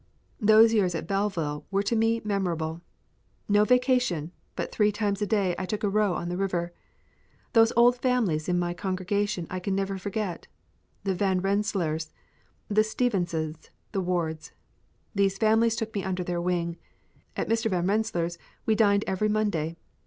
Those 0.39 0.73
years 0.73 0.95
at 0.95 1.05
Belleville 1.05 1.67
were 1.69 1.83
to 1.83 1.95
me 1.95 2.21
memorable. 2.25 2.81
No 3.47 3.63
vacation, 3.65 4.31
but 4.55 4.71
three 4.71 4.91
times 4.91 5.21
a 5.21 5.27
day 5.27 5.53
I 5.59 5.67
took 5.67 5.83
a 5.83 5.89
row 5.89 6.15
on 6.15 6.27
the 6.27 6.37
river. 6.37 6.73
Those 7.53 7.71
old 7.77 7.97
families 7.97 8.49
in 8.49 8.57
my 8.57 8.73
congregation 8.73 9.45
I 9.51 9.59
can 9.59 9.75
never 9.75 9.99
forget 9.99 10.47
the 11.03 11.13
Van 11.13 11.39
Rensselaers, 11.39 12.13
the 12.67 12.83
Stevenses, 12.83 13.69
the 13.91 14.01
Wards. 14.01 14.53
These 15.13 15.37
families 15.37 15.75
took 15.75 15.95
us 15.95 16.03
under 16.03 16.23
their 16.23 16.41
wing. 16.41 16.77
At 17.37 17.47
Mr. 17.47 17.69
Van 17.69 17.85
Rensselaer's 17.85 18.39
we 18.65 18.73
dined 18.73 19.03
every 19.05 19.29
Monday. 19.29 19.77